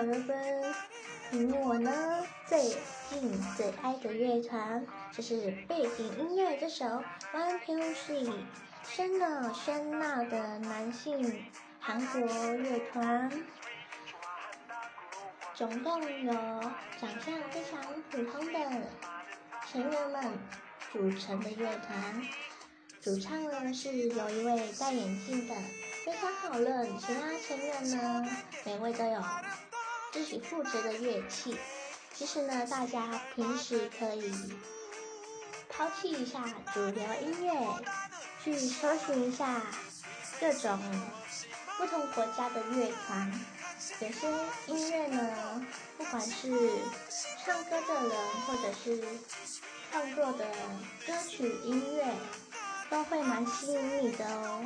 [0.00, 0.18] 小人
[1.30, 2.58] 们，我呢最
[3.10, 6.86] 近最爱的乐团就是背景音乐这首
[7.34, 8.24] 《One Two Three》，
[8.82, 11.44] 喧闹喧闹的男性
[11.78, 13.30] 韩国乐团，
[15.54, 16.32] 总共有
[16.98, 18.58] 长相非常普通的
[19.70, 20.32] 成员们
[20.90, 22.22] 组成的乐团，
[23.02, 25.54] 主唱呢是有一位戴眼镜的。
[26.02, 28.26] 非常好认，其他成员呢，
[28.64, 29.22] 每位都有
[30.12, 31.56] 自己负责的乐器。
[32.14, 34.32] 其实呢，大家平时可以
[35.68, 37.82] 抛弃一下主流音乐，
[38.44, 39.62] 去搜寻一下
[40.38, 40.78] 各种
[41.78, 43.40] 不同国家的乐团。
[44.00, 44.28] 有些
[44.66, 46.50] 音乐呢，不管是
[47.44, 48.12] 唱歌的人，
[48.46, 49.02] 或者是
[49.90, 50.44] 创作的
[51.06, 52.04] 歌曲音乐，
[52.90, 54.62] 都会蛮吸引你的哦。